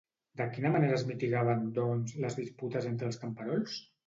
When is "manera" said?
0.75-0.95